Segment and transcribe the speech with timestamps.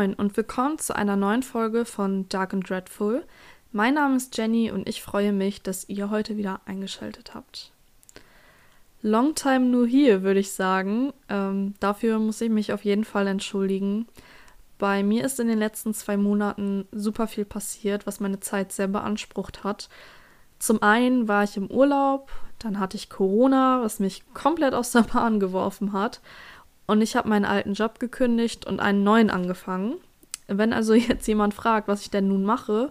[0.00, 3.22] Moin und willkommen zu einer neuen Folge von Dark and Dreadful.
[3.70, 7.70] Mein Name ist Jenny und ich freue mich, dass ihr heute wieder eingeschaltet habt.
[9.02, 11.12] Long time no here, würde ich sagen.
[11.28, 14.06] Ähm, dafür muss ich mich auf jeden Fall entschuldigen.
[14.78, 18.88] Bei mir ist in den letzten zwei Monaten super viel passiert, was meine Zeit sehr
[18.88, 19.90] beansprucht hat.
[20.58, 25.02] Zum einen war ich im Urlaub, dann hatte ich Corona, was mich komplett aus der
[25.02, 26.22] Bahn geworfen hat.
[26.90, 29.94] Und ich habe meinen alten Job gekündigt und einen neuen angefangen.
[30.48, 32.90] Wenn also jetzt jemand fragt, was ich denn nun mache,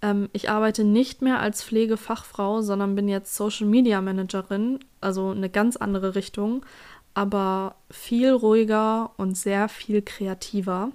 [0.00, 5.50] ähm, ich arbeite nicht mehr als Pflegefachfrau, sondern bin jetzt Social Media Managerin, also eine
[5.50, 6.64] ganz andere Richtung,
[7.12, 10.88] aber viel ruhiger und sehr viel kreativer.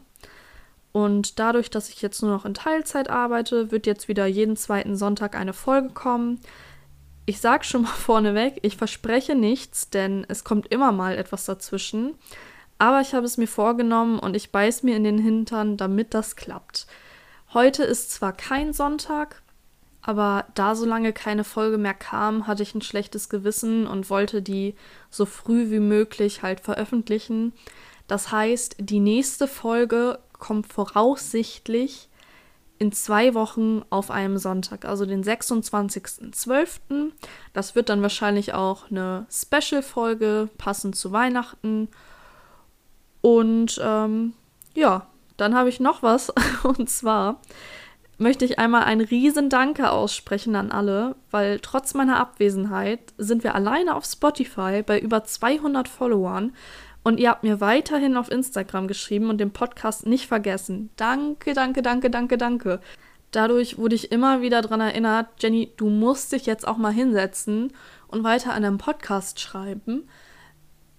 [0.93, 4.95] Und dadurch, dass ich jetzt nur noch in Teilzeit arbeite, wird jetzt wieder jeden zweiten
[4.95, 6.39] Sonntag eine Folge kommen.
[7.31, 12.15] Ich sage schon mal vorneweg, ich verspreche nichts, denn es kommt immer mal etwas dazwischen.
[12.77, 16.35] Aber ich habe es mir vorgenommen und ich beiß mir in den Hintern, damit das
[16.35, 16.87] klappt.
[17.53, 19.41] Heute ist zwar kein Sonntag,
[20.01, 24.41] aber da so lange keine Folge mehr kam, hatte ich ein schlechtes Gewissen und wollte
[24.41, 24.75] die
[25.09, 27.53] so früh wie möglich halt veröffentlichen.
[28.07, 32.09] Das heißt, die nächste Folge kommt voraussichtlich
[32.81, 37.11] in zwei Wochen auf einem Sonntag, also den 26.12.
[37.53, 41.89] Das wird dann wahrscheinlich auch eine Special-Folge, passend zu Weihnachten.
[43.21, 44.33] Und ähm,
[44.73, 45.05] ja,
[45.37, 46.33] dann habe ich noch was.
[46.63, 47.39] Und zwar
[48.17, 53.53] möchte ich einmal ein riesen Danke aussprechen an alle, weil trotz meiner Abwesenheit sind wir
[53.53, 56.55] alleine auf Spotify bei über 200 Followern
[57.03, 60.89] und ihr habt mir weiterhin auf Instagram geschrieben und den Podcast nicht vergessen.
[60.95, 62.79] Danke, danke, danke, danke, danke.
[63.31, 67.73] Dadurch wurde ich immer wieder daran erinnert, Jenny, du musst dich jetzt auch mal hinsetzen
[68.07, 70.07] und weiter an einem Podcast schreiben.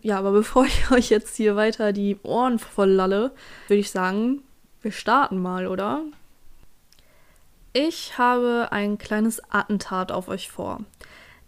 [0.00, 3.32] Ja, aber bevor ich euch jetzt hier weiter die Ohren voll lalle,
[3.68, 4.42] würde ich sagen,
[4.80, 6.02] wir starten mal, oder?
[7.74, 10.80] Ich habe ein kleines Attentat auf euch vor.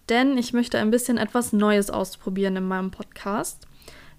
[0.09, 3.67] Denn ich möchte ein bisschen etwas Neues ausprobieren in meinem Podcast.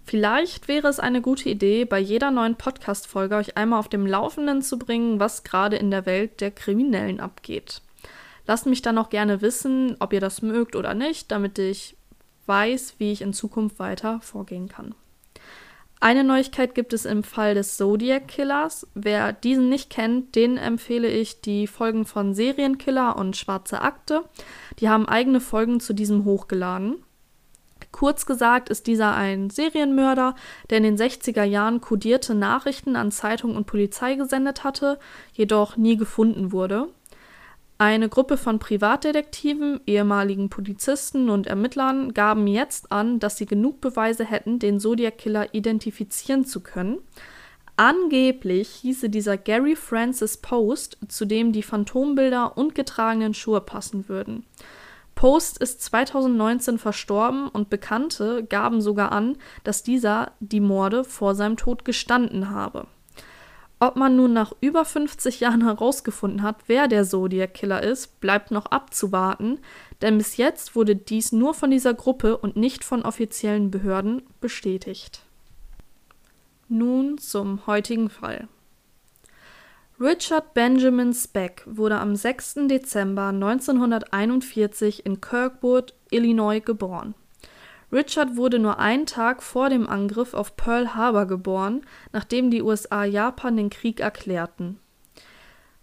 [0.06, 4.62] Vielleicht wäre es eine gute Idee, bei jeder neuen Podcast-Folge euch einmal auf dem Laufenden
[4.62, 7.82] zu bringen, was gerade in der Welt der Kriminellen abgeht.
[8.46, 11.98] Lasst mich dann auch gerne wissen, ob ihr das mögt oder nicht, damit ich
[12.46, 14.94] weiß, wie ich in Zukunft weiter vorgehen kann.
[16.00, 18.86] Eine Neuigkeit gibt es im Fall des Zodiac Killers.
[18.94, 24.24] Wer diesen nicht kennt, den empfehle ich die Folgen von Serienkiller und Schwarze Akte.
[24.80, 26.98] Die haben eigene Folgen zu diesem hochgeladen.
[27.96, 30.36] Kurz gesagt ist dieser ein Serienmörder,
[30.70, 35.00] der in den 60er Jahren kodierte Nachrichten an Zeitung und Polizei gesendet hatte,
[35.32, 36.90] jedoch nie gefunden wurde.
[37.78, 44.26] Eine Gruppe von Privatdetektiven, ehemaligen Polizisten und Ermittlern gaben jetzt an, dass sie genug Beweise
[44.26, 46.98] hätten, den Zodiac Killer identifizieren zu können.
[47.78, 54.46] Angeblich hieße dieser Gary Francis Post, zu dem die Phantombilder und getragenen Schuhe passen würden.
[55.26, 61.58] Post ist 2019 verstorben und Bekannte gaben sogar an, dass dieser die Morde vor seinem
[61.58, 62.86] Tod gestanden habe.
[63.80, 68.52] Ob man nun nach über 50 Jahren herausgefunden hat, wer der Zodiac Killer ist, bleibt
[68.52, 69.58] noch abzuwarten,
[70.04, 75.24] denn bis jetzt wurde dies nur von dieser Gruppe und nicht von offiziellen Behörden bestätigt.
[76.70, 78.48] Nun zum heutigen Fall.
[79.98, 82.68] Richard Benjamin Speck wurde am 6.
[82.68, 87.16] Dezember 1941 in Kirkwood, Illinois geboren.
[87.94, 93.06] Richard wurde nur einen Tag vor dem Angriff auf Pearl Harbor geboren, nachdem die USA
[93.06, 94.80] Japan den Krieg erklärten.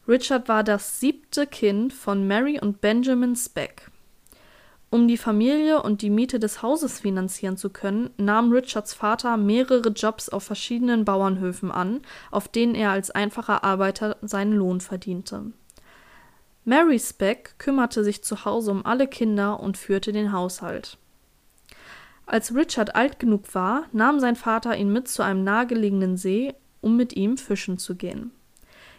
[0.07, 3.92] Richard war das siebte Kind von Mary und Benjamin Speck.
[4.93, 9.89] Um die Familie und die Miete des Hauses finanzieren zu können, nahm Richards Vater mehrere
[9.89, 15.45] Jobs auf verschiedenen Bauernhöfen an, auf denen er als einfacher Arbeiter seinen Lohn verdiente.
[16.67, 20.99] Mary Speck kümmerte sich zu Hause um alle Kinder und führte den Haushalt.
[22.27, 26.53] Als Richard alt genug war, nahm sein Vater ihn mit zu einem nahegelegenen See,
[26.83, 28.31] um mit ihm fischen zu gehen.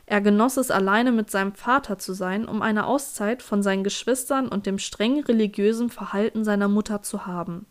[0.06, 4.50] Er genoss es alleine mit seinem Vater zu sein, um eine Auszeit von seinen Geschwistern
[4.50, 7.66] und dem streng religiösen Verhalten seiner Mutter zu haben.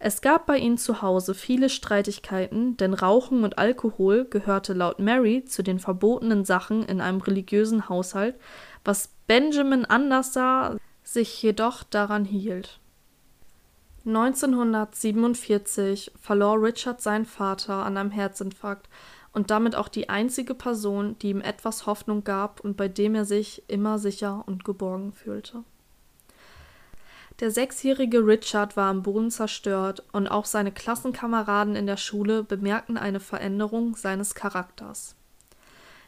[0.00, 5.44] Es gab bei ihnen zu Hause viele Streitigkeiten, denn Rauchen und Alkohol gehörte laut Mary
[5.44, 8.36] zu den verbotenen Sachen in einem religiösen Haushalt,
[8.84, 12.78] was Benjamin anders sah, sich jedoch daran hielt.
[14.06, 18.88] 1947 verlor Richard seinen Vater an einem Herzinfarkt
[19.38, 23.24] und damit auch die einzige Person, die ihm etwas Hoffnung gab und bei dem er
[23.24, 25.62] sich immer sicher und geborgen fühlte.
[27.38, 32.98] Der sechsjährige Richard war am Boden zerstört und auch seine Klassenkameraden in der Schule bemerkten
[32.98, 35.14] eine Veränderung seines Charakters.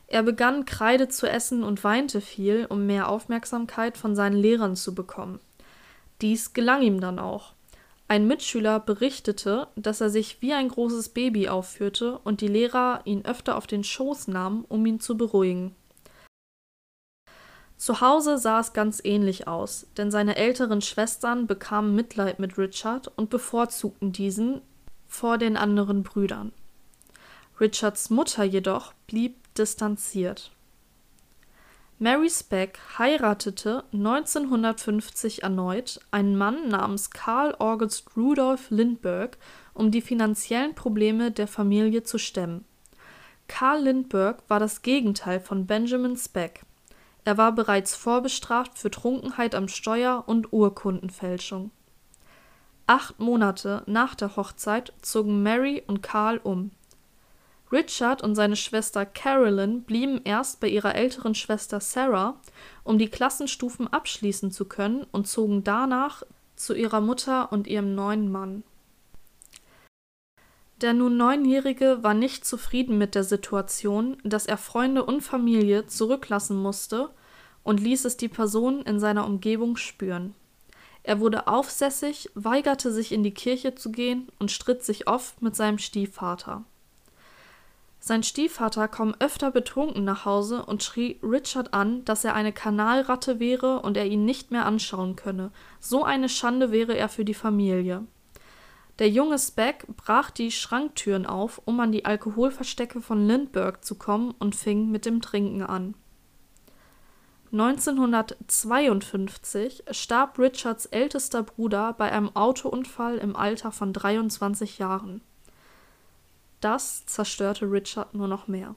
[0.09, 4.93] Er begann Kreide zu essen und weinte viel, um mehr Aufmerksamkeit von seinen Lehrern zu
[4.93, 5.39] bekommen.
[6.21, 7.53] Dies gelang ihm dann auch.
[8.11, 13.25] Ein Mitschüler berichtete, dass er sich wie ein großes Baby aufführte und die Lehrer ihn
[13.25, 15.77] öfter auf den Schoß nahmen, um ihn zu beruhigen.
[17.77, 23.07] Zu Hause sah es ganz ähnlich aus, denn seine älteren Schwestern bekamen Mitleid mit Richard
[23.17, 24.61] und bevorzugten diesen
[25.07, 26.51] vor den anderen Brüdern.
[27.61, 30.51] Richards Mutter jedoch blieb distanziert.
[32.03, 39.37] Mary Speck heiratete 1950 erneut einen Mann namens Karl August Rudolph Lindbergh,
[39.75, 42.65] um die finanziellen Probleme der Familie zu stemmen.
[43.49, 46.63] Karl Lindbergh war das Gegenteil von Benjamin Speck.
[47.27, 51.71] Er war bereits vorbestraft für Trunkenheit am Steuer und Urkundenfälschung.
[52.87, 56.71] Acht Monate nach der Hochzeit zogen Mary und Karl um.
[57.73, 62.41] Richard und seine Schwester Carolyn blieben erst bei ihrer älteren Schwester Sarah,
[62.83, 66.25] um die Klassenstufen abschließen zu können, und zogen danach
[66.57, 68.65] zu ihrer Mutter und ihrem neuen Mann.
[70.81, 76.57] Der nun Neunjährige war nicht zufrieden mit der Situation, dass er Freunde und Familie zurücklassen
[76.57, 77.11] musste
[77.63, 80.35] und ließ es die Person in seiner Umgebung spüren.
[81.03, 85.55] Er wurde aufsässig, weigerte sich in die Kirche zu gehen und stritt sich oft mit
[85.55, 86.65] seinem Stiefvater.
[88.03, 93.39] Sein Stiefvater kam öfter betrunken nach Hause und schrie Richard an, dass er eine Kanalratte
[93.39, 95.51] wäre und er ihn nicht mehr anschauen könne.
[95.81, 98.07] So eine Schande wäre er für die Familie.
[98.99, 104.35] Der junge Speck brach die Schranktüren auf, um an die Alkoholverstecke von Lindbergh zu kommen
[104.39, 105.95] und fing mit dem Trinken an.
[107.53, 115.21] 1952 starb Richards ältester Bruder bei einem Autounfall im Alter von 23 Jahren.
[116.61, 118.75] Das zerstörte Richard nur noch mehr.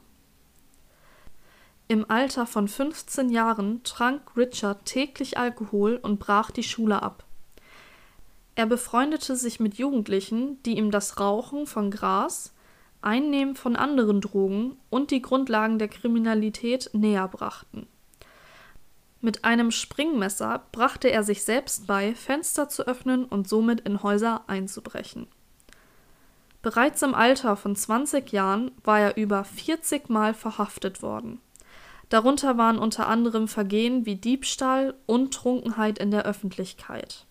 [1.86, 7.24] Im Alter von 15 Jahren trank Richard täglich Alkohol und brach die Schule ab.
[8.54, 12.54] Er befreundete sich mit Jugendlichen, die ihm das Rauchen von Gras,
[13.02, 17.86] Einnehmen von anderen Drogen und die Grundlagen der Kriminalität näher brachten.
[19.20, 24.44] Mit einem Springmesser brachte er sich selbst bei, Fenster zu öffnen und somit in Häuser
[24.46, 25.26] einzubrechen.
[26.64, 31.38] Bereits im Alter von 20 Jahren war er über 40 Mal verhaftet worden.
[32.08, 37.26] Darunter waren unter anderem Vergehen wie Diebstahl und Trunkenheit in der Öffentlichkeit.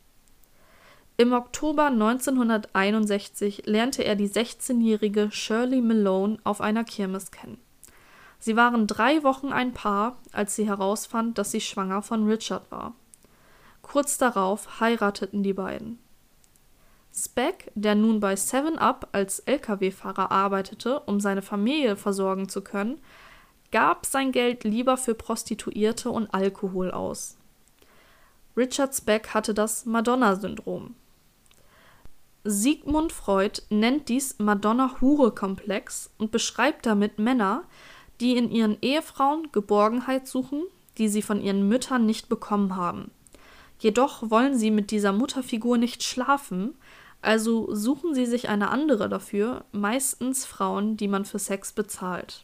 [1.18, 7.58] Im Oktober 1961 lernte er die 16-jährige Shirley Malone auf einer Kirmes kennen.
[8.38, 12.94] Sie waren drei Wochen ein Paar, als sie herausfand, dass sie schwanger von Richard war.
[13.82, 16.03] Kurz darauf heirateten die beiden.
[17.16, 23.00] Speck, der nun bei Seven Up als Lkw-Fahrer arbeitete, um seine Familie versorgen zu können,
[23.72, 27.38] gab sein Geld lieber für Prostituierte und Alkohol aus.
[28.58, 30.96] Richard Speck hatte das Madonna-Syndrom.
[32.44, 37.64] Sigmund Freud nennt dies Madonna-Hure-Komplex und beschreibt damit Männer,
[38.20, 40.64] die in ihren Ehefrauen Geborgenheit suchen,
[40.98, 43.12] die sie von ihren Müttern nicht bekommen haben.
[43.80, 46.76] Jedoch wollen sie mit dieser Mutterfigur nicht schlafen,
[47.24, 52.44] also suchen sie sich eine andere dafür, meistens Frauen, die man für Sex bezahlt.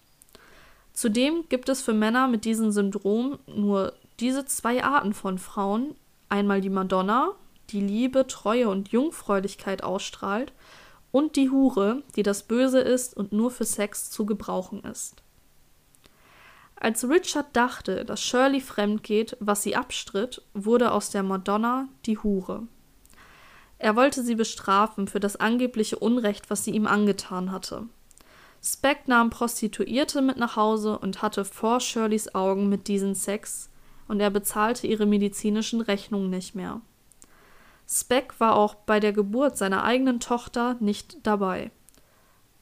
[0.94, 5.96] Zudem gibt es für Männer mit diesem Syndrom nur diese zwei Arten von Frauen,
[6.30, 7.34] einmal die Madonna,
[7.70, 10.54] die Liebe, Treue und Jungfräulichkeit ausstrahlt,
[11.12, 15.24] und die Hure, die das Böse ist und nur für Sex zu gebrauchen ist.
[16.76, 22.18] Als Richard dachte, dass Shirley fremd geht, was sie abstritt, wurde aus der Madonna die
[22.18, 22.68] Hure.
[23.80, 27.88] Er wollte sie bestrafen für das angebliche Unrecht, was sie ihm angetan hatte.
[28.62, 33.70] Speck nahm Prostituierte mit nach Hause und hatte vor Shirleys Augen mit diesen Sex,
[34.10, 36.82] und er bezahlte ihre medizinischen Rechnungen nicht mehr.
[37.88, 41.72] Speck war auch bei der Geburt seiner eigenen Tochter nicht dabei.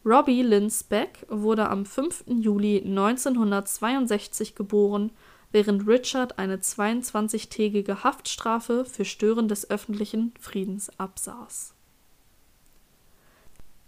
[0.06, 2.26] Robbie Lynn Speck wurde am 5.
[2.28, 5.12] Juli 1962 geboren,
[5.51, 11.74] während Richard eine 22-tägige Haftstrafe für Stören des öffentlichen Friedens absaß.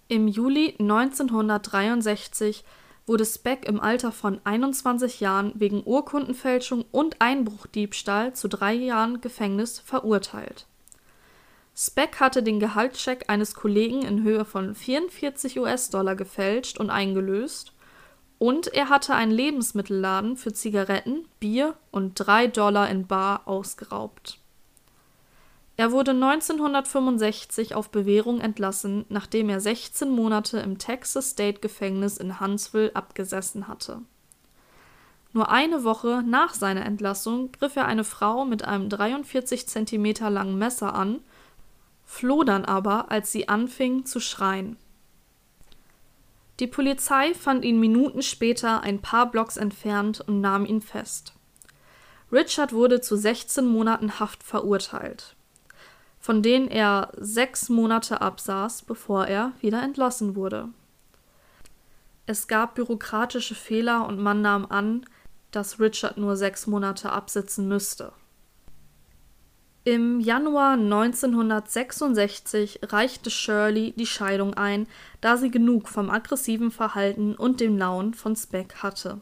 [0.07, 2.63] Im Juli 1963
[3.05, 9.79] wurde Speck im Alter von 21 Jahren wegen Urkundenfälschung und Einbruchdiebstahl zu drei Jahren Gefängnis
[9.79, 10.67] verurteilt.
[11.75, 17.73] Speck hatte den Gehaltscheck eines Kollegen in Höhe von 44 US-Dollar gefälscht und eingelöst
[18.39, 24.39] und er hatte einen Lebensmittelladen für Zigaretten, Bier und drei Dollar in Bar ausgeraubt.
[25.75, 32.39] Er wurde 1965 auf Bewährung entlassen, nachdem er 16 Monate im Texas State Gefängnis in
[32.39, 34.01] Huntsville abgesessen hatte.
[35.31, 40.57] Nur eine Woche nach seiner Entlassung griff er eine Frau mit einem 43 cm langen
[40.57, 41.21] Messer an,
[42.05, 44.77] floh dann aber, als sie anfing zu schreien.
[46.59, 51.33] Die Polizei fand ihn Minuten später ein paar Blocks entfernt und nahm ihn fest.
[52.31, 55.35] Richard wurde zu 16 Monaten Haft verurteilt
[56.19, 60.69] von denen er sechs Monate absaß, bevor er wieder entlassen wurde.
[62.25, 65.05] Es gab bürokratische Fehler und man nahm an,
[65.51, 68.11] dass Richard nur sechs Monate absitzen müsste.
[69.85, 74.87] Im Januar 1966 reichte Shirley die Scheidung ein,
[75.21, 79.21] da sie genug vom aggressiven Verhalten und dem Lauen von Speck hatte.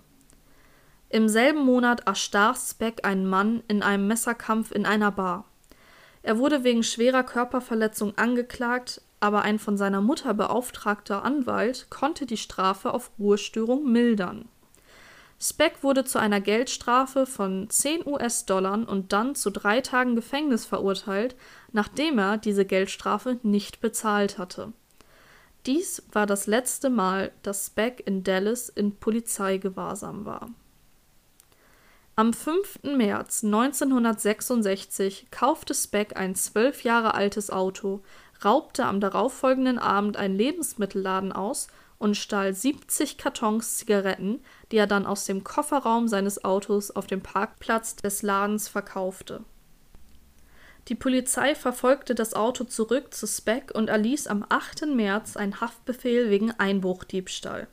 [1.10, 5.46] Im selben Monat erstach Speck einen Mann in einem Messerkampf in einer Bar.
[6.24, 12.36] Er wurde wegen schwerer Körperverletzung angeklagt, aber ein von seiner Mutter beauftragter Anwalt konnte die
[12.36, 14.50] Strafe auf Ruhestörung mildern.
[15.40, 21.36] Speck wurde zu einer Geldstrafe von 10 US-Dollar und dann zu drei Tagen Gefängnis verurteilt,
[21.72, 24.74] nachdem er diese Geldstrafe nicht bezahlt hatte.
[25.68, 30.50] Dies war das letzte Mal, dass Speck in Dallas in Polizeigewahrsam war.
[32.16, 32.80] Am 5.
[32.96, 38.02] März 1966 kaufte Speck ein zwölf Jahre altes Auto,
[38.44, 41.68] raubte am darauffolgenden Abend einen Lebensmittelladen aus
[42.00, 47.22] und stahl 70 Kartons Zigaretten, die er dann aus dem Kofferraum seines Autos auf dem
[47.22, 49.44] Parkplatz des Ladens verkaufte.
[50.88, 54.86] Die Polizei verfolgte das Auto zurück zu Speck und erließ am 8.
[54.86, 57.68] März einen Haftbefehl wegen Einbruchdiebstahl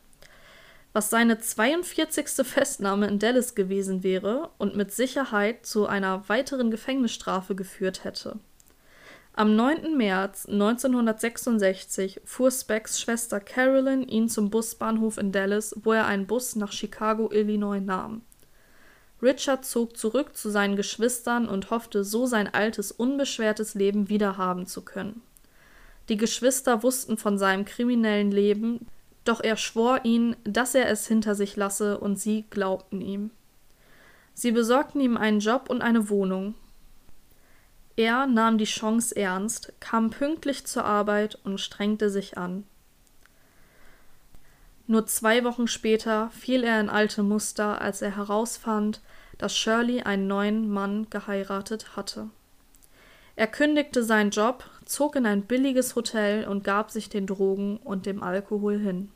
[0.95, 2.47] was seine 42.
[2.47, 8.39] Festnahme in Dallas gewesen wäre und mit Sicherheit zu einer weiteren Gefängnisstrafe geführt hätte.
[9.37, 9.97] Am 9.
[9.97, 16.55] März 1966 fuhr Specks Schwester Carolyn ihn zum Busbahnhof in Dallas, wo er einen Bus
[16.55, 18.23] nach Chicago, Illinois nahm.
[19.21, 24.83] Richard zog zurück zu seinen Geschwistern und hoffte so sein altes, unbeschwertes Leben wiederhaben zu
[24.83, 25.21] können.
[26.09, 28.87] Die Geschwister wussten von seinem kriminellen Leben,
[29.25, 33.31] doch er schwor ihnen, dass er es hinter sich lasse, und sie glaubten ihm.
[34.33, 36.55] Sie besorgten ihm einen Job und eine Wohnung.
[37.97, 42.65] Er nahm die Chance ernst, kam pünktlich zur Arbeit und strengte sich an.
[44.87, 49.01] Nur zwei Wochen später fiel er in alte Muster, als er herausfand,
[49.39, 52.29] dass Shirley einen neuen Mann geheiratet hatte.
[53.37, 58.07] Er kündigte seinen Job, zog in ein billiges Hotel und gab sich den Drogen und
[58.07, 59.11] dem Alkohol hin.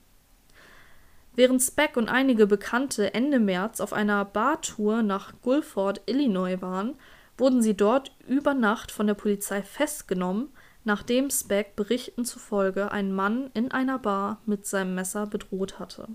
[1.34, 6.96] Während Speck und einige Bekannte Ende März auf einer Bartour nach Guilford, Illinois waren,
[7.38, 10.48] wurden sie dort über Nacht von der Polizei festgenommen,
[10.84, 16.08] nachdem Speck Berichten zufolge einen Mann in einer Bar mit seinem Messer bedroht hatte.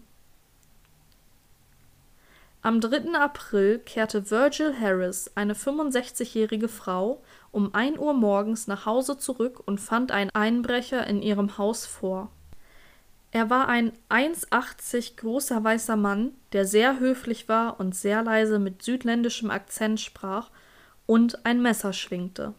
[2.61, 3.13] Am 3.
[3.19, 9.81] April kehrte Virgil Harris, eine 65-jährige Frau, um 1 Uhr morgens nach Hause zurück und
[9.81, 12.31] fand einen Einbrecher in ihrem Haus vor.
[13.31, 18.81] Er war ein 1,80 großer weißer Mann, der sehr höflich war und sehr leise mit
[18.81, 20.49] südländischem Akzent sprach
[21.05, 22.53] und ein Messer schwingte.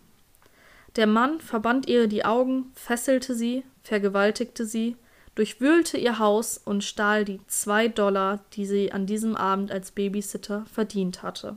[0.97, 4.97] Der Mann verband ihr die Augen, fesselte sie, vergewaltigte sie,
[5.35, 10.65] durchwühlte ihr Haus und stahl die zwei Dollar, die sie an diesem Abend als Babysitter
[10.67, 11.57] verdient hatte.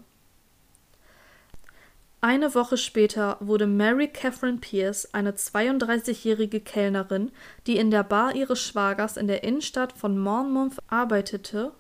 [2.19, 7.31] Eine Woche später wurde Mary Catherine Pierce, eine 32-jährige Kellnerin,
[7.67, 11.73] die in der Bar ihres Schwagers in der Innenstadt von Monmouth arbeitete,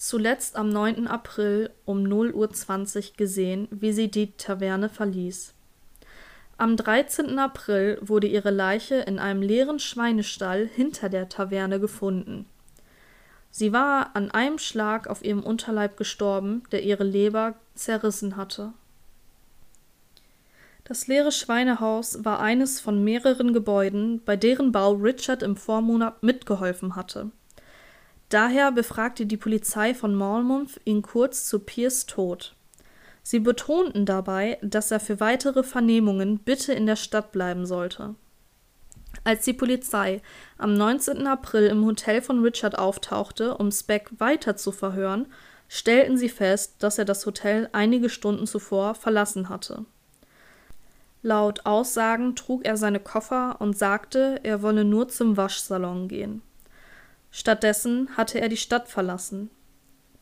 [0.00, 1.06] zuletzt am 9.
[1.06, 5.54] April um 0:20 Uhr gesehen, wie sie die Taverne verließ.
[6.56, 7.38] Am 13.
[7.38, 12.46] April wurde ihre Leiche in einem leeren Schweinestall hinter der Taverne gefunden.
[13.50, 18.72] Sie war an einem Schlag auf ihrem Unterleib gestorben, der ihre Leber zerrissen hatte
[20.90, 26.96] das leere Schweinehaus war eines von mehreren Gebäuden, bei deren Bau Richard im Vormonat mitgeholfen
[26.96, 27.30] hatte.
[28.30, 32.54] Daher befragte die Polizei von Malmouth ihn kurz zu Pierce Tod.
[33.24, 38.14] Sie betonten dabei, dass er für weitere Vernehmungen bitte in der Stadt bleiben sollte.
[39.24, 40.22] Als die Polizei
[40.58, 41.26] am 19.
[41.26, 45.26] April im Hotel von Richard auftauchte, um Speck weiter zu verhören,
[45.68, 49.84] stellten sie fest, dass er das Hotel einige Stunden zuvor verlassen hatte.
[51.22, 56.42] Laut Aussagen trug er seine Koffer und sagte, er wolle nur zum Waschsalon gehen.
[57.30, 59.50] Stattdessen hatte er die Stadt verlassen.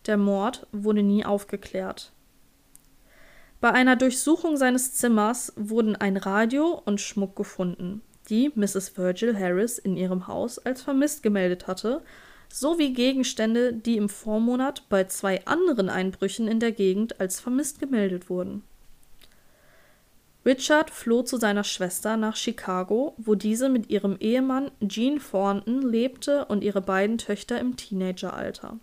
[0.07, 2.13] Der Mord wurde nie aufgeklärt.
[3.61, 8.97] Bei einer Durchsuchung seines Zimmers wurden ein Radio und Schmuck gefunden, die Mrs.
[8.97, 12.03] Virgil Harris in ihrem Haus als vermisst gemeldet hatte,
[12.49, 18.31] sowie Gegenstände, die im Vormonat bei zwei anderen Einbrüchen in der Gegend als vermisst gemeldet
[18.31, 18.63] wurden.
[20.47, 26.47] Richard floh zu seiner Schwester nach Chicago, wo diese mit ihrem Ehemann Gene Thornton lebte
[26.47, 28.79] und ihre beiden Töchter im Teenageralter.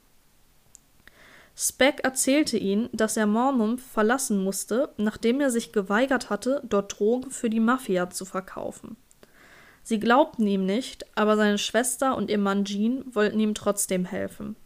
[1.57, 7.31] Speck erzählte ihnen, dass er Monmouth verlassen musste, nachdem er sich geweigert hatte, dort Drogen
[7.31, 8.97] für die Mafia zu verkaufen.
[9.81, 14.57] Sie glaubten ihm nicht, aber seine Schwester und ihr Mann Gene wollten ihm trotzdem helfen.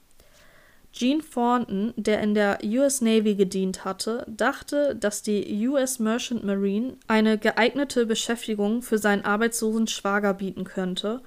[0.91, 6.97] Gene Thornton, der in der US Navy gedient hatte, dachte, dass die US Merchant Marine
[7.07, 11.21] eine geeignete Beschäftigung für seinen arbeitslosen Schwager bieten könnte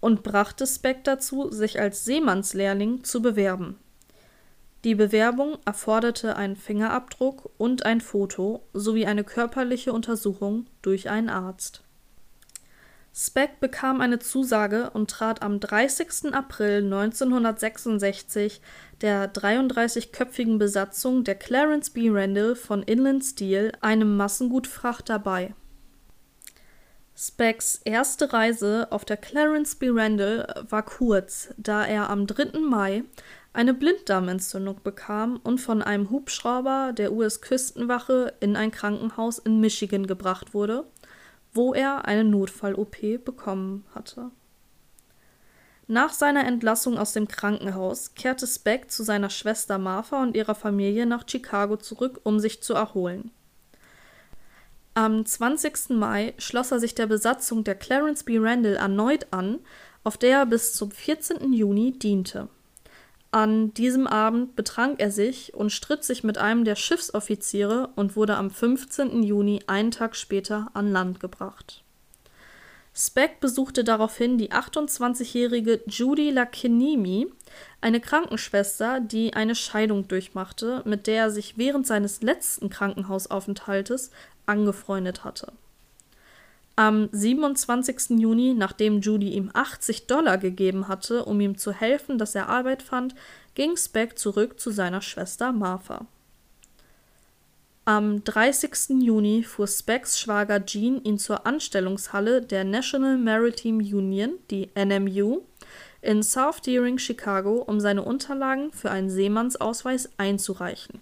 [0.00, 3.78] und brachte Speck dazu, sich als Seemannslehrling zu bewerben.
[4.84, 11.82] Die Bewerbung erforderte einen Fingerabdruck und ein Foto sowie eine körperliche Untersuchung durch einen Arzt.
[13.20, 16.32] Speck bekam eine Zusage und trat am 30.
[16.32, 18.60] April 1966
[19.00, 22.10] der 33-köpfigen Besatzung der Clarence B.
[22.10, 25.52] Randall von Inland Steel, einem Massengutfrachter, bei.
[27.16, 29.88] Specks erste Reise auf der Clarence B.
[29.90, 32.60] Randall war kurz, da er am 3.
[32.60, 33.02] Mai
[33.52, 40.54] eine Blinddarmentzündung bekam und von einem Hubschrauber der US-Küstenwache in ein Krankenhaus in Michigan gebracht
[40.54, 40.84] wurde,
[41.58, 44.30] wo er eine Notfall-OP bekommen hatte.
[45.88, 51.04] Nach seiner Entlassung aus dem Krankenhaus kehrte Speck zu seiner Schwester Martha und ihrer Familie
[51.04, 53.32] nach Chicago zurück, um sich zu erholen.
[54.94, 55.90] Am 20.
[55.90, 58.38] Mai schloss er sich der Besatzung der Clarence B.
[58.38, 59.58] Randall erneut an,
[60.04, 61.52] auf der er bis zum 14.
[61.52, 62.48] Juni diente.
[63.38, 68.34] An diesem Abend betrank er sich und stritt sich mit einem der Schiffsoffiziere und wurde
[68.34, 69.22] am 15.
[69.22, 71.84] Juni einen Tag später an Land gebracht.
[72.92, 77.28] Speck besuchte daraufhin die 28-jährige Judy Lakinimi,
[77.80, 84.10] eine Krankenschwester, die eine Scheidung durchmachte, mit der er sich während seines letzten Krankenhausaufenthaltes
[84.46, 85.52] angefreundet hatte.
[86.78, 88.20] Am 27.
[88.20, 92.84] Juni, nachdem Judy ihm 80 Dollar gegeben hatte, um ihm zu helfen, dass er Arbeit
[92.84, 93.16] fand,
[93.56, 96.06] ging Speck zurück zu seiner Schwester Martha.
[97.84, 99.02] Am 30.
[99.02, 105.40] Juni fuhr Specks Schwager Gene ihn zur Anstellungshalle der National Maritime Union, die NMU,
[106.00, 111.00] in South Deering, Chicago, um seine Unterlagen für einen Seemannsausweis einzureichen.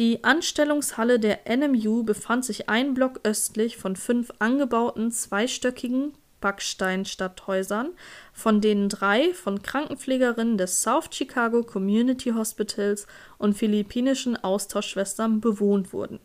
[0.00, 7.90] Die Anstellungshalle der NMU befand sich ein Block östlich von fünf angebauten zweistöckigen Backsteinstadthäusern,
[8.32, 16.18] von denen drei von Krankenpflegerinnen des South Chicago Community Hospitals und philippinischen Austauschschwestern bewohnt wurden.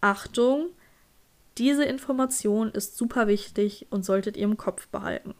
[0.00, 0.70] Achtung,
[1.58, 5.34] diese Information ist super wichtig und solltet ihr im Kopf behalten.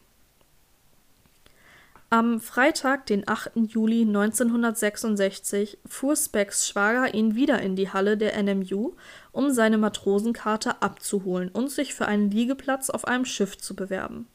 [2.13, 3.51] Am Freitag, den 8.
[3.55, 8.95] Juli 1966, fuhr Specks Schwager ihn wieder in die Halle der NMU,
[9.31, 14.27] um seine Matrosenkarte abzuholen und sich für einen Liegeplatz auf einem Schiff zu bewerben.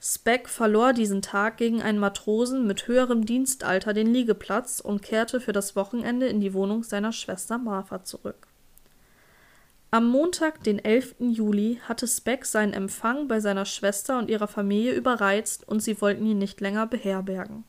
[0.00, 5.52] Speck verlor diesen Tag gegen einen Matrosen mit höherem Dienstalter den Liegeplatz und kehrte für
[5.52, 8.46] das Wochenende in die Wohnung seiner Schwester Martha zurück.
[9.94, 11.16] Am Montag, den 11.
[11.18, 16.24] Juli, hatte Speck seinen Empfang bei seiner Schwester und ihrer Familie überreizt und sie wollten
[16.24, 17.64] ihn nicht länger beherbergen.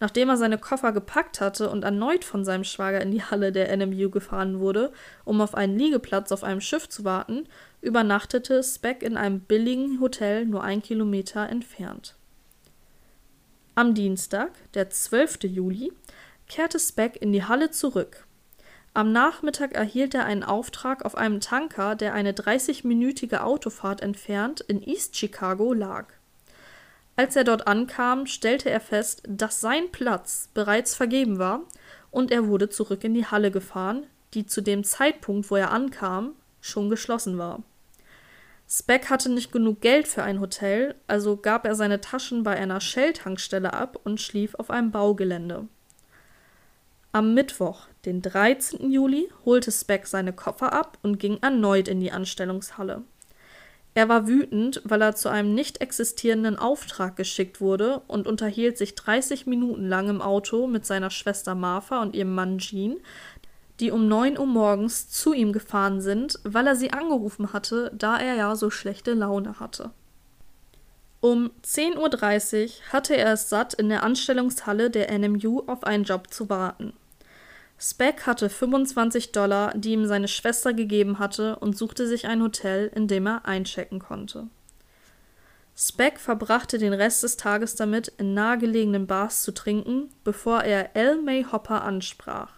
[0.00, 3.76] Nachdem er seine Koffer gepackt hatte und erneut von seinem Schwager in die Halle der
[3.76, 4.92] NMU gefahren wurde,
[5.24, 7.46] um auf einen Liegeplatz auf einem Schiff zu warten,
[7.82, 12.16] übernachtete Speck in einem billigen Hotel nur ein Kilometer entfernt.
[13.76, 15.44] Am Dienstag, der 12.
[15.44, 15.92] Juli,
[16.48, 18.26] kehrte Speck in die Halle zurück.
[18.98, 24.82] Am Nachmittag erhielt er einen Auftrag auf einem Tanker, der eine 30-minütige Autofahrt entfernt in
[24.82, 26.06] East Chicago lag.
[27.14, 31.60] Als er dort ankam, stellte er fest, dass sein Platz bereits vergeben war
[32.10, 36.32] und er wurde zurück in die Halle gefahren, die zu dem Zeitpunkt, wo er ankam,
[36.60, 37.62] schon geschlossen war.
[38.68, 42.80] Speck hatte nicht genug Geld für ein Hotel, also gab er seine Taschen bei einer
[42.80, 45.68] Shell-Tankstelle ab und schlief auf einem Baugelände.
[47.18, 48.92] Am Mittwoch, den 13.
[48.92, 53.02] Juli, holte Speck seine Koffer ab und ging erneut in die Anstellungshalle.
[53.94, 58.94] Er war wütend, weil er zu einem nicht existierenden Auftrag geschickt wurde und unterhielt sich
[58.94, 62.98] 30 Minuten lang im Auto mit seiner Schwester Martha und ihrem Mann Jean,
[63.80, 68.16] die um 9 Uhr morgens zu ihm gefahren sind, weil er sie angerufen hatte, da
[68.16, 69.90] er ja so schlechte Laune hatte.
[71.20, 76.32] Um 10.30 Uhr hatte er es satt, in der Anstellungshalle der NMU auf einen Job
[76.32, 76.92] zu warten.
[77.80, 82.90] Speck hatte 25 Dollar, die ihm seine Schwester gegeben hatte, und suchte sich ein Hotel,
[82.94, 84.48] in dem er einchecken konnte.
[85.76, 91.22] Speck verbrachte den Rest des Tages damit, in nahegelegenen Bars zu trinken, bevor er L.
[91.22, 92.50] May Hopper ansprach.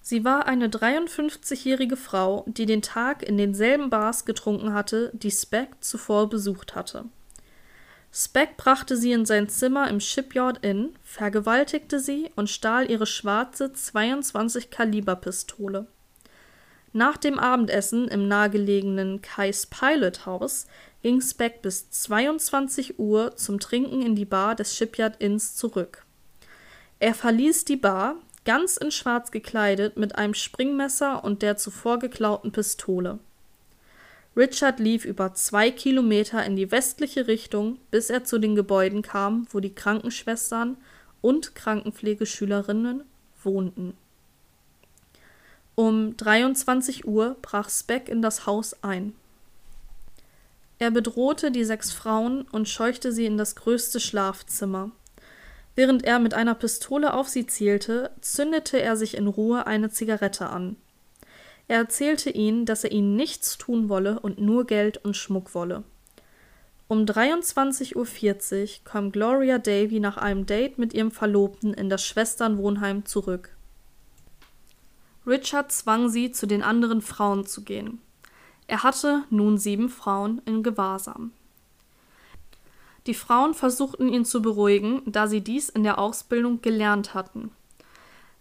[0.00, 5.68] Sie war eine 53-jährige Frau, die den Tag in denselben Bars getrunken hatte, die Speck
[5.80, 7.04] zuvor besucht hatte.
[8.16, 13.72] Speck brachte sie in sein Zimmer im Shipyard Inn, vergewaltigte sie und stahl ihre schwarze
[13.72, 15.88] 22 Kaliber Pistole.
[16.92, 20.68] Nach dem Abendessen im nahegelegenen Kais Pilot House
[21.02, 26.06] ging Speck bis 22 Uhr zum Trinken in die Bar des Shipyard Inns zurück.
[27.00, 32.52] Er verließ die Bar, ganz in schwarz gekleidet, mit einem Springmesser und der zuvor geklauten
[32.52, 33.18] Pistole.
[34.36, 39.46] Richard lief über zwei Kilometer in die westliche Richtung, bis er zu den Gebäuden kam,
[39.50, 40.76] wo die Krankenschwestern
[41.20, 43.04] und Krankenpflegeschülerinnen
[43.42, 43.96] wohnten.
[45.76, 49.12] Um 23 Uhr brach Speck in das Haus ein.
[50.78, 54.90] Er bedrohte die sechs Frauen und scheuchte sie in das größte Schlafzimmer.
[55.76, 60.48] Während er mit einer Pistole auf sie zielte, zündete er sich in Ruhe eine Zigarette
[60.48, 60.76] an.
[61.66, 65.84] Er erzählte ihnen, dass er ihnen nichts tun wolle und nur Geld und Schmuck wolle.
[66.86, 73.06] Um 23.40 Uhr kam Gloria Davy nach einem Date mit ihrem Verlobten in das Schwesternwohnheim
[73.06, 73.56] zurück.
[75.26, 78.02] Richard zwang sie, zu den anderen Frauen zu gehen.
[78.66, 81.32] Er hatte nun sieben Frauen in Gewahrsam.
[83.06, 87.50] Die Frauen versuchten ihn zu beruhigen, da sie dies in der Ausbildung gelernt hatten.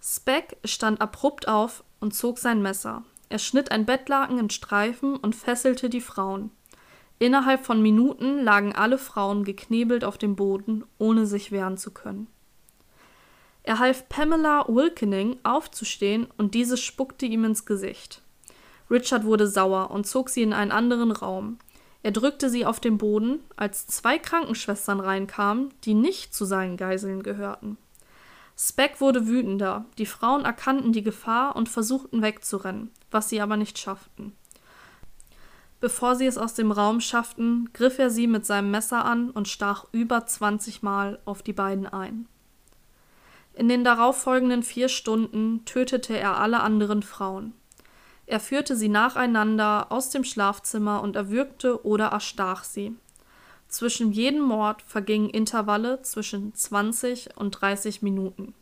[0.02, 3.04] Speck stand abrupt auf und zog sein Messer.
[3.34, 6.52] Er schnitt ein Bettlaken in Streifen und fesselte die Frauen.
[7.18, 12.28] Innerhalb von Minuten lagen alle Frauen geknebelt auf dem Boden, ohne sich wehren zu können.
[13.64, 18.22] Er half Pamela Wilkening aufzustehen und diese spuckte ihm ins Gesicht.
[18.92, 21.58] Richard wurde sauer und zog sie in einen anderen Raum.
[22.04, 27.24] Er drückte sie auf den Boden, als zwei Krankenschwestern reinkamen, die nicht zu seinen Geiseln
[27.24, 27.80] gehörten.
[28.58, 29.86] Speck wurde wütender.
[29.98, 34.34] Die Frauen erkannten die Gefahr und versuchten wegzurennen, was sie aber nicht schafften.
[35.80, 39.50] Bevor sie es aus dem Raum schafften, griff er sie mit seinem Messer an und
[39.50, 42.28] stach über 20 Mal auf die beiden ein.
[43.54, 47.54] In den darauffolgenden vier Stunden tötete er alle anderen Frauen.
[48.26, 52.96] Er führte sie nacheinander aus dem Schlafzimmer und erwürgte oder erstach sie.
[53.74, 58.54] Zwischen jedem Mord vergingen Intervalle zwischen 20 und 30 Minuten.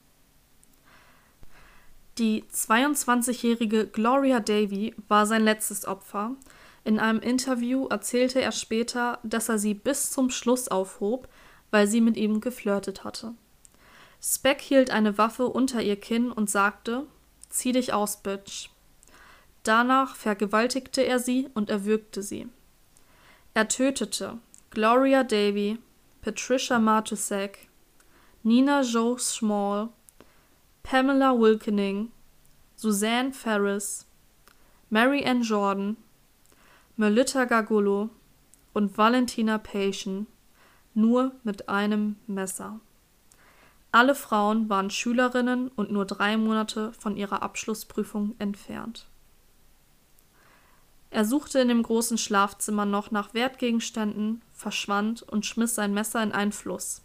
[2.17, 6.37] Die 22-jährige Gloria Davy war sein letztes Opfer.
[6.85, 11.27] In einem Interview erzählte er später, dass er sie bis zum Schluss aufhob,
[11.71, 13.33] weil sie mit ihm geflirtet hatte.
[14.21, 17.05] Speck hielt eine Waffe unter ihr Kinn und sagte:
[17.49, 18.69] Zieh dich aus, Bitch.
[19.63, 22.47] Danach vergewaltigte er sie und erwürgte sie.
[23.53, 24.39] Er tötete
[24.73, 25.79] Gloria Davy,
[26.21, 27.67] Patricia Martusek,
[28.41, 29.89] Nina Jo Small,
[30.81, 32.13] Pamela Wilkening,
[32.77, 34.05] Suzanne Ferris,
[34.89, 35.97] Mary Ann Jordan,
[36.95, 38.11] Melita Gargullo
[38.73, 40.27] und Valentina Pation
[40.93, 42.79] nur mit einem Messer.
[43.91, 49.09] Alle Frauen waren Schülerinnen und nur drei Monate von ihrer Abschlussprüfung entfernt.
[51.09, 56.31] Er suchte in dem großen Schlafzimmer noch nach Wertgegenständen, verschwand und schmiss sein Messer in
[56.31, 57.01] einen Fluss.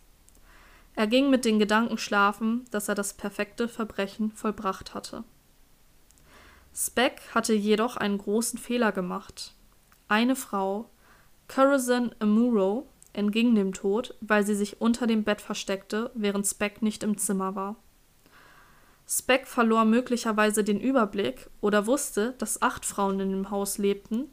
[0.95, 5.25] Er ging mit den Gedanken schlafen, dass er das perfekte Verbrechen vollbracht hatte.
[6.75, 9.55] Speck hatte jedoch einen großen Fehler gemacht.
[10.09, 10.91] Eine Frau,
[11.49, 17.03] Corazon Amuro, entging dem Tod, weil sie sich unter dem Bett versteckte, während Speck nicht
[17.03, 17.77] im Zimmer war.
[19.09, 24.31] Speck verlor möglicherweise den Überblick oder wusste, dass acht Frauen in dem Haus lebten,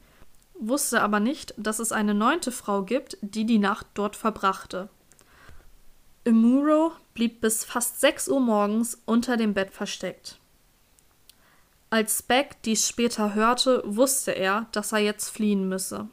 [0.60, 4.90] wusste aber nicht, dass es eine neunte Frau gibt, die die Nacht dort verbrachte.
[6.24, 10.40] Imuro blieb bis fast sechs Uhr morgens unter dem Bett versteckt.
[11.90, 16.08] Als Speck dies später hörte, wusste er, dass er jetzt fliehen müsse.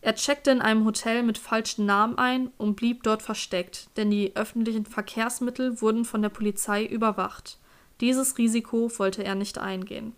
[0.00, 4.36] Er checkte in einem Hotel mit falschen Namen ein und blieb dort versteckt, denn die
[4.36, 7.58] öffentlichen Verkehrsmittel wurden von der Polizei überwacht.
[8.00, 10.14] Dieses Risiko wollte er nicht eingehen.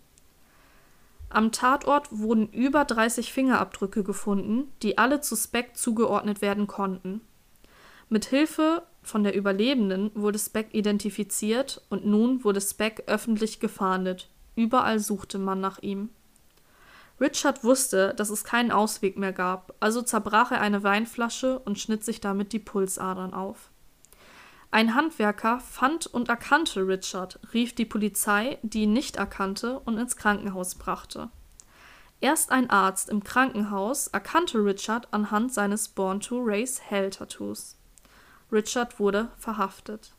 [1.35, 7.19] Am Tatort wurden über 30 Fingerabdrücke gefunden, die alle zu Speck zugeordnet werden konnten.
[8.07, 14.29] Mit Hilfe von der Überlebenden wurde Speck identifiziert und nun wurde Speck öffentlich gefahndet.
[14.55, 16.07] Überall suchte man nach ihm.
[17.19, 22.05] Richard wusste, dass es keinen Ausweg mehr gab, also zerbrach er eine Weinflasche und schnitt
[22.05, 23.71] sich damit die Pulsadern auf.
[24.71, 30.17] Ein Handwerker fand und erkannte Richard, rief die Polizei, die ihn nicht erkannte und ins
[30.17, 31.29] Krankenhaus brachte.
[32.21, 37.77] Erst ein Arzt im Krankenhaus erkannte Richard anhand seines Born to Race Hell Tattoos.
[38.51, 40.13] Richard wurde verhaftet.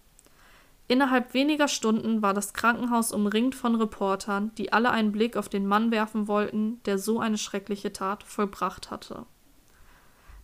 [0.89, 5.67] Innerhalb weniger Stunden war das Krankenhaus umringt von Reportern, die alle einen Blick auf den
[5.67, 9.27] Mann werfen wollten, der so eine schreckliche Tat vollbracht hatte.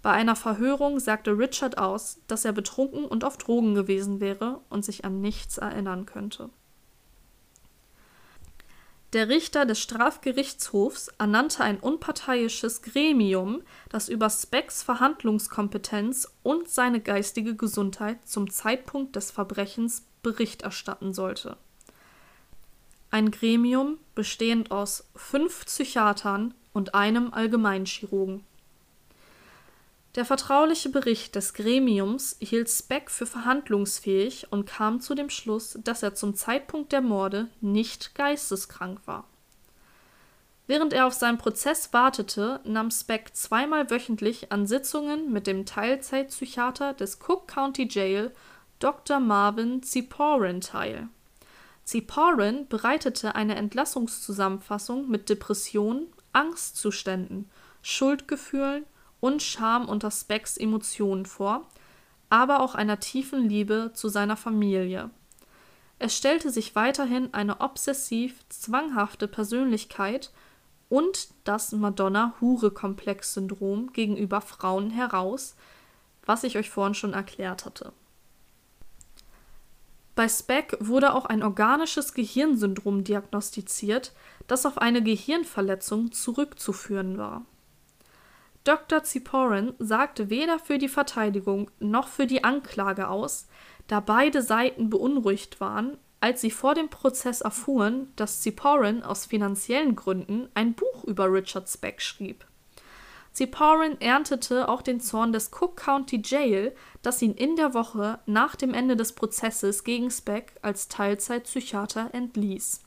[0.03, 4.85] Bei einer Verhörung sagte Richard aus, dass er betrunken und auf Drogen gewesen wäre und
[4.85, 6.51] sich an nichts erinnern könnte.
[9.13, 17.55] Der Richter des Strafgerichtshofs ernannte ein unparteiisches Gremium, das über Specks Verhandlungskompetenz und seine geistige
[17.55, 21.59] Gesundheit zum Zeitpunkt des Verbrechens Bericht erstatten sollte.
[23.11, 28.45] Ein Gremium bestehend aus fünf Psychiatern und einem Allgemeinchirurgen.
[30.15, 36.03] Der vertrauliche Bericht des Gremiums hielt Speck für verhandlungsfähig und kam zu dem Schluss, dass
[36.03, 39.27] er zum Zeitpunkt der Morde nicht geisteskrank war.
[40.67, 46.93] Während er auf seinen Prozess wartete, nahm Speck zweimal wöchentlich an Sitzungen mit dem Teilzeitpsychiater
[46.93, 48.33] des Cook County Jail,
[48.81, 49.19] Dr.
[49.19, 51.09] Marvin Ziporin, teil.
[51.85, 57.51] Ziporin bereitete eine Entlassungszusammenfassung mit Depressionen, Angstzuständen,
[57.83, 58.85] Schuldgefühlen
[59.23, 61.69] und Scham unter Specks Emotionen vor,
[62.29, 65.11] aber auch einer tiefen Liebe zu seiner Familie.
[66.01, 70.33] Es stellte sich weiterhin eine obsessiv zwanghafte Persönlichkeit
[70.89, 75.55] und das Madonna-Hure-Komplex-Syndrom gegenüber Frauen heraus,
[76.27, 77.93] was ich euch vorhin schon erklärt hatte.
[80.17, 84.13] Bei Speck wurde auch ein organisches Gehirnsyndrom diagnostiziert,
[84.49, 87.47] das auf eine Gehirnverletzung zurückzuführen war.
[88.65, 89.03] Dr.
[89.03, 93.49] Ziporin sagte weder für die Verteidigung noch für die Anklage aus,
[93.89, 99.97] da beide Seiten beunruhigt waren, als sie vor dem Prozess erfuhren, dass Ziporin aus finanziellen
[99.97, 102.47] Gründen ein Buch über Richard Speck schrieb.
[103.33, 108.55] Ziporin erntete auch den Zorn des Cook County Jail, das ihn in der Woche nach
[108.55, 112.83] dem Ende des Prozesses gegen Speck als Teilzeitpsychiater entließ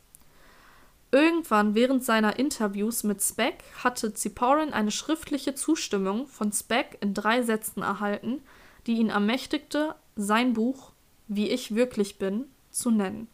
[1.12, 7.42] Irgendwann während seiner Interviews mit Speck hatte Ziporyn eine schriftliche Zustimmung von Speck in drei
[7.42, 8.42] Sätzen erhalten,
[8.88, 10.92] die ihn ermächtigte, sein Buch
[11.28, 13.28] Wie ich wirklich bin zu nennen.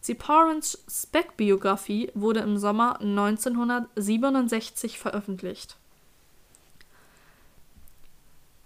[0.00, 5.76] Ziporyns Speck-Biografie wurde im Sommer 1967 veröffentlicht.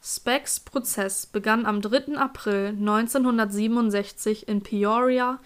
[0.00, 2.18] Specks Prozess begann am 3.
[2.18, 5.40] April 1967 in Peoria,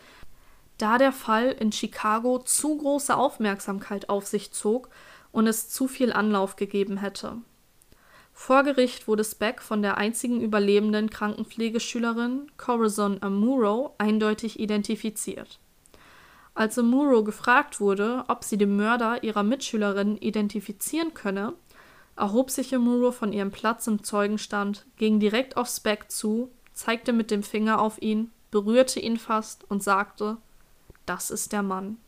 [0.78, 4.88] da der Fall in Chicago zu große Aufmerksamkeit auf sich zog
[5.32, 7.36] und es zu viel Anlauf gegeben hätte.
[8.32, 15.58] Vor Gericht wurde Speck von der einzigen überlebenden Krankenpflegeschülerin Corazon Amuro eindeutig identifiziert.
[16.54, 21.54] Als Amuro gefragt wurde, ob sie den Mörder ihrer Mitschülerin identifizieren könne,
[22.16, 27.32] erhob sich Amuro von ihrem Platz im Zeugenstand, ging direkt auf Speck zu, zeigte mit
[27.32, 30.38] dem Finger auf ihn, berührte ihn fast und sagte
[31.08, 31.98] das ist der Mann.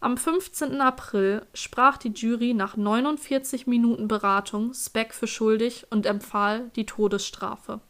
[0.00, 0.80] Am 15.
[0.80, 7.80] April sprach die Jury nach 49 Minuten Beratung Speck für schuldig und empfahl die Todesstrafe.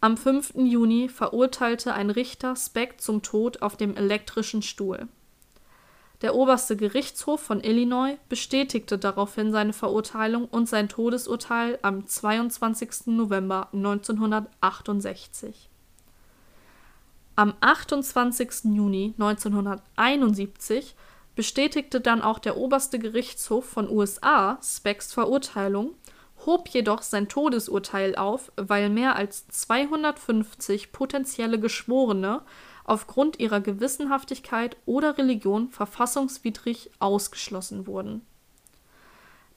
[0.00, 0.54] Am 5.
[0.56, 5.08] Juni verurteilte ein Richter Speck zum Tod auf dem elektrischen Stuhl.
[6.20, 13.06] Der oberste Gerichtshof von Illinois bestätigte daraufhin seine Verurteilung und sein Todesurteil am 22.
[13.06, 15.70] November 1968.
[17.36, 18.72] Am 28.
[18.74, 20.94] Juni 1971
[21.34, 25.94] bestätigte dann auch der oberste Gerichtshof von USA Specks Verurteilung,
[26.46, 32.42] hob jedoch sein Todesurteil auf, weil mehr als 250 potenzielle Geschworene
[32.84, 38.24] aufgrund ihrer Gewissenhaftigkeit oder Religion verfassungswidrig ausgeschlossen wurden.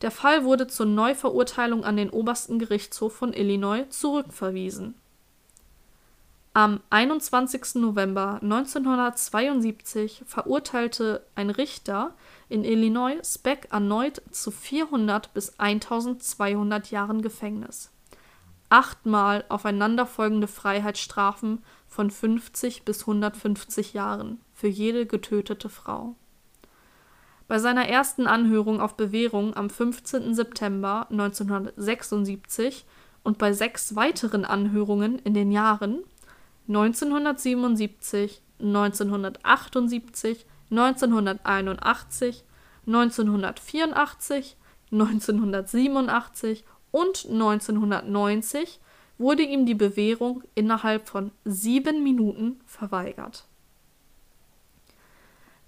[0.02, 4.96] Der Fall wurde zur Neuverurteilung an den obersten Gerichtshof von Illinois zurückverwiesen
[6.58, 7.76] am 21.
[7.76, 12.16] November 1972 verurteilte ein Richter
[12.50, 17.92] in Illinois Speck erneut zu 400 bis 1200 Jahren Gefängnis.
[18.70, 26.16] Achtmal aufeinanderfolgende Freiheitsstrafen von 50 bis 150 Jahren für jede getötete Frau.
[27.48, 30.34] Bei seiner ersten Anhörung auf Bewährung am 15.
[30.34, 32.84] September 1976
[33.22, 36.00] und bei sechs weiteren Anhörungen in den Jahren
[36.68, 42.44] 1977, 1978, 1981,
[42.86, 44.58] 1984,
[44.92, 48.80] 1987 und 1990
[49.18, 53.46] wurde ihm die Bewährung innerhalb von sieben Minuten verweigert.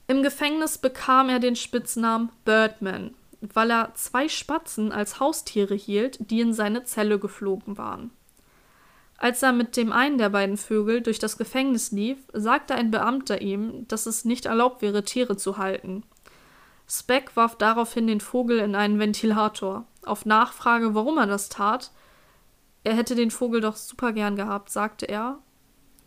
[0.07, 6.41] Im Gefängnis bekam er den Spitznamen Birdman, weil er zwei Spatzen als Haustiere hielt, die
[6.41, 8.11] in seine Zelle geflogen waren.
[9.21, 13.41] Als er mit dem einen der beiden Vögel durch das Gefängnis lief, sagte ein Beamter
[13.41, 16.03] ihm, dass es nicht erlaubt wäre, Tiere zu halten.
[16.87, 19.85] Speck warf daraufhin den Vogel in einen Ventilator.
[20.05, 21.91] Auf Nachfrage, warum er das tat,
[22.85, 25.39] er hätte den Vogel doch super gern gehabt, sagte er.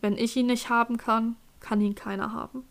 [0.00, 2.64] Wenn ich ihn nicht haben kann, kann ihn keiner haben.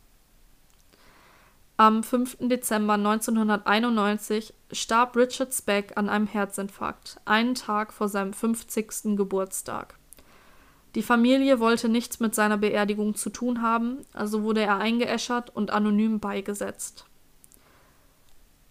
[1.78, 2.38] Am 5.
[2.42, 9.16] Dezember 1991 starb Richard Speck an einem Herzinfarkt, einen Tag vor seinem 50.
[9.16, 10.01] Geburtstag.
[10.96, 15.72] Die Familie wollte nichts mit seiner Beerdigung zu tun haben, also wurde er eingeäschert und
[15.72, 17.06] anonym beigesetzt.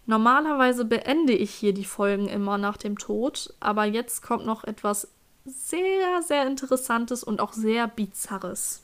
[0.06, 5.08] Normalerweise beende ich hier die Folgen immer nach dem Tod, aber jetzt kommt noch etwas
[5.44, 8.82] sehr, sehr Interessantes und auch sehr Bizarres.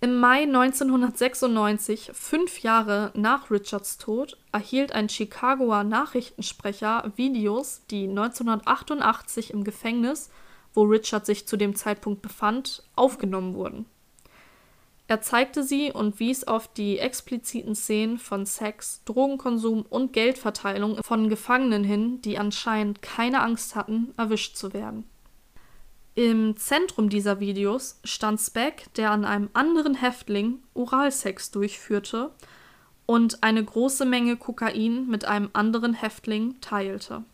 [0.00, 9.52] Im Mai 1996, fünf Jahre nach Richards Tod, erhielt ein Chicagoer Nachrichtensprecher Videos, die 1988
[9.52, 10.30] im Gefängnis,
[10.78, 13.86] wo Richard sich zu dem Zeitpunkt befand, aufgenommen wurden.
[15.08, 21.28] Er zeigte sie und wies auf die expliziten Szenen von Sex, Drogenkonsum und Geldverteilung von
[21.28, 25.02] Gefangenen hin, die anscheinend keine Angst hatten, erwischt zu werden.
[26.14, 32.30] Im Zentrum dieser Videos stand Speck, der an einem anderen Häftling Oralsex durchführte
[33.04, 37.24] und eine große Menge Kokain mit einem anderen Häftling teilte.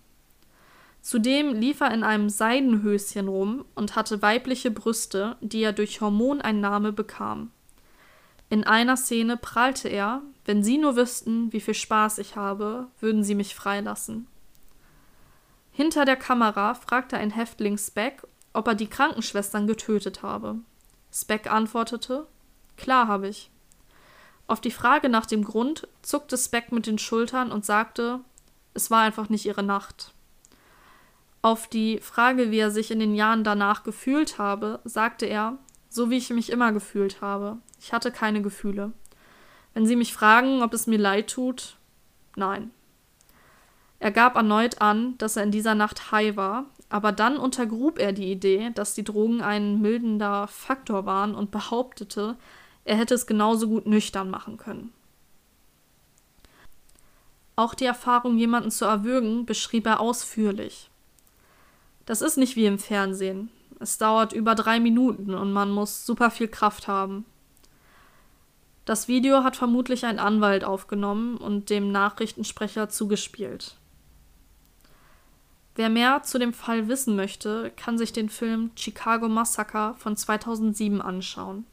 [1.04, 6.92] Zudem lief er in einem Seidenhöschen rum und hatte weibliche Brüste, die er durch Hormoneinnahme
[6.92, 7.50] bekam.
[8.48, 13.22] In einer Szene prahlte er, wenn Sie nur wüssten, wie viel Spaß ich habe, würden
[13.22, 14.28] Sie mich freilassen.
[15.72, 20.56] Hinter der Kamera fragte ein Häftling Speck, ob er die Krankenschwestern getötet habe.
[21.12, 22.26] Speck antwortete,
[22.78, 23.50] klar habe ich.
[24.46, 28.20] Auf die Frage nach dem Grund zuckte Speck mit den Schultern und sagte,
[28.72, 30.14] es war einfach nicht ihre Nacht.
[31.44, 35.58] Auf die Frage, wie er sich in den Jahren danach gefühlt habe, sagte er,
[35.90, 37.58] so wie ich mich immer gefühlt habe.
[37.78, 38.92] Ich hatte keine Gefühle.
[39.74, 41.76] Wenn Sie mich fragen, ob es mir leid tut,
[42.34, 42.70] nein.
[43.98, 48.14] Er gab erneut an, dass er in dieser Nacht high war, aber dann untergrub er
[48.14, 52.38] die Idee, dass die Drogen ein mildender Faktor waren und behauptete,
[52.86, 54.94] er hätte es genauso gut nüchtern machen können.
[57.54, 60.88] Auch die Erfahrung, jemanden zu erwürgen, beschrieb er ausführlich.
[62.06, 63.50] Das ist nicht wie im Fernsehen.
[63.80, 67.24] Es dauert über drei Minuten und man muss super viel Kraft haben.
[68.84, 73.76] Das Video hat vermutlich ein Anwalt aufgenommen und dem Nachrichtensprecher zugespielt.
[75.76, 81.00] Wer mehr zu dem Fall wissen möchte, kann sich den Film Chicago Massacre von 2007
[81.00, 81.66] anschauen.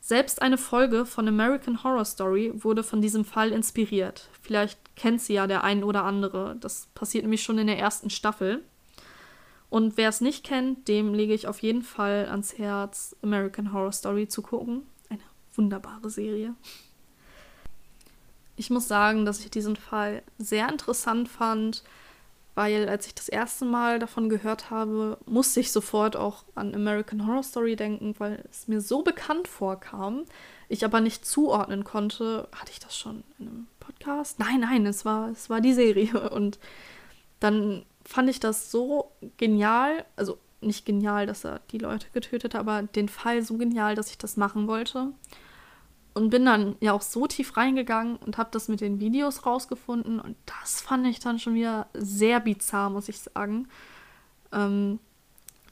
[0.00, 4.28] Selbst eine Folge von American Horror Story wurde von diesem Fall inspiriert.
[4.40, 6.56] Vielleicht kennt sie ja der ein oder andere.
[6.58, 8.62] Das passiert nämlich schon in der ersten Staffel.
[9.70, 13.92] Und wer es nicht kennt, dem lege ich auf jeden Fall ans Herz, American Horror
[13.92, 14.82] Story zu gucken.
[15.08, 15.20] Eine
[15.54, 16.54] wunderbare Serie.
[18.56, 21.82] Ich muss sagen, dass ich diesen Fall sehr interessant fand
[22.54, 27.26] weil als ich das erste Mal davon gehört habe, musste ich sofort auch an American
[27.26, 30.24] Horror Story denken, weil es mir so bekannt vorkam,
[30.68, 32.48] ich aber nicht zuordnen konnte.
[32.52, 34.38] Hatte ich das schon in einem Podcast?
[34.40, 36.28] Nein, nein, es war, es war die Serie.
[36.30, 36.58] Und
[37.38, 42.60] dann fand ich das so genial, also nicht genial, dass er die Leute getötet hat,
[42.60, 45.12] aber den Fall so genial, dass ich das machen wollte
[46.14, 50.20] und bin dann ja auch so tief reingegangen und habe das mit den Videos rausgefunden
[50.20, 53.68] und das fand ich dann schon wieder sehr bizarr, muss ich sagen.
[54.52, 54.98] Ähm,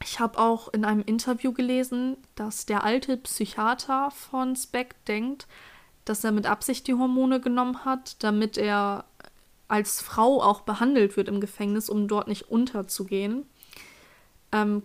[0.01, 5.45] ich habe auch in einem Interview gelesen, dass der alte Psychiater von Speck denkt,
[6.05, 9.03] dass er mit Absicht die Hormone genommen hat, damit er
[9.69, 13.45] als Frau auch behandelt wird im Gefängnis, um dort nicht unterzugehen.
[14.51, 14.83] Ähm,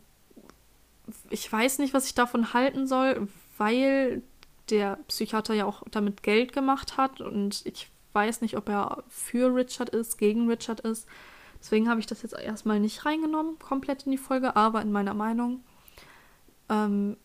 [1.31, 3.29] ich weiß nicht, was ich davon halten soll,
[3.59, 4.23] weil
[4.71, 9.55] der Psychiater ja auch damit Geld gemacht hat und ich weiß nicht, ob er für
[9.55, 11.07] Richard ist, gegen Richard ist.
[11.61, 15.15] Deswegen habe ich das jetzt erstmal nicht reingenommen, komplett in die Folge, aber in meiner
[15.15, 15.65] Meinung.
[16.69, 17.17] Ähm,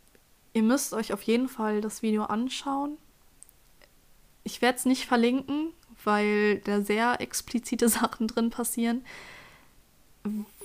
[0.54, 2.98] ihr müsst euch auf jeden Fall das Video anschauen.
[4.44, 5.74] Ich werde es nicht verlinken,
[6.04, 9.04] weil da sehr explizite Sachen drin passieren.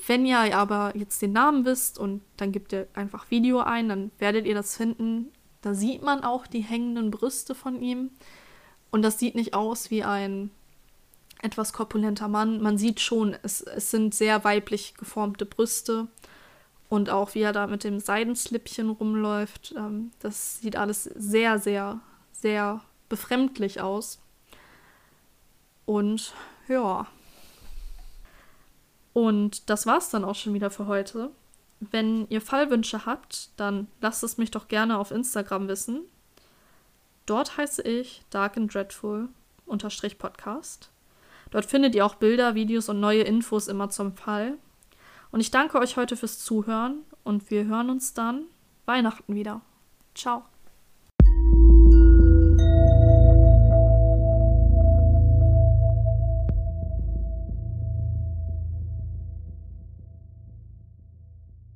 [0.07, 4.11] Wenn ihr aber jetzt den Namen wisst und dann gebt ihr einfach Video ein, dann
[4.19, 5.33] werdet ihr das finden.
[5.63, 8.11] Da sieht man auch die hängenden Brüste von ihm.
[8.91, 10.51] Und das sieht nicht aus wie ein
[11.41, 12.61] etwas korpulenter Mann.
[12.61, 16.09] Man sieht schon, es, es sind sehr weiblich geformte Brüste.
[16.89, 22.01] Und auch wie er da mit dem Seidenslippchen rumläuft, ähm, das sieht alles sehr, sehr,
[22.33, 24.21] sehr befremdlich aus.
[25.87, 26.33] Und
[26.69, 27.07] ja.
[29.13, 31.31] Und das war's dann auch schon wieder für heute.
[31.81, 36.01] Wenn ihr Fallwünsche habt, dann lasst es mich doch gerne auf Instagram wissen.
[37.27, 39.29] Dort heiße ich Dark and Dreadful
[40.19, 40.91] Podcast.
[41.51, 44.59] Dort findet ihr auch Bilder, Videos und neue Infos immer zum Fall.
[45.31, 48.45] Und ich danke euch heute fürs Zuhören und wir hören uns dann
[48.87, 49.61] Weihnachten wieder.
[50.15, 50.54] Ciao.